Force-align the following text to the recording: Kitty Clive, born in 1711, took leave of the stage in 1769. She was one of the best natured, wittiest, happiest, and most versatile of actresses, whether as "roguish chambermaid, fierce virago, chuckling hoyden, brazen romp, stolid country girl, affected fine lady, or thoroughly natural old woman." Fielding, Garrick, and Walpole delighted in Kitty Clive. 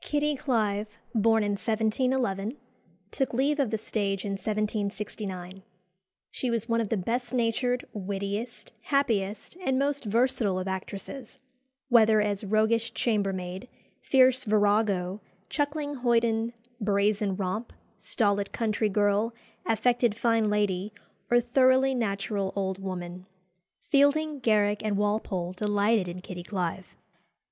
Kitty 0.00 0.36
Clive, 0.36 1.00
born 1.16 1.42
in 1.42 1.54
1711, 1.54 2.56
took 3.10 3.34
leave 3.34 3.58
of 3.58 3.70
the 3.70 3.76
stage 3.76 4.24
in 4.24 4.34
1769. 4.34 5.64
She 6.30 6.48
was 6.48 6.68
one 6.68 6.80
of 6.80 6.90
the 6.90 6.96
best 6.96 7.32
natured, 7.34 7.84
wittiest, 7.92 8.70
happiest, 8.82 9.56
and 9.60 9.76
most 9.76 10.04
versatile 10.04 10.60
of 10.60 10.68
actresses, 10.68 11.40
whether 11.88 12.20
as 12.20 12.44
"roguish 12.44 12.94
chambermaid, 12.94 13.68
fierce 14.00 14.44
virago, 14.44 15.20
chuckling 15.48 15.96
hoyden, 15.96 16.52
brazen 16.80 17.34
romp, 17.34 17.72
stolid 17.98 18.52
country 18.52 18.88
girl, 18.88 19.34
affected 19.66 20.14
fine 20.14 20.48
lady, 20.48 20.92
or 21.32 21.40
thoroughly 21.40 21.96
natural 21.96 22.52
old 22.54 22.78
woman." 22.80 23.26
Fielding, 23.88 24.38
Garrick, 24.38 24.84
and 24.84 24.96
Walpole 24.96 25.52
delighted 25.52 26.06
in 26.06 26.20
Kitty 26.20 26.44
Clive. 26.44 26.96